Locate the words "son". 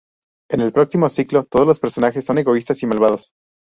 2.25-2.39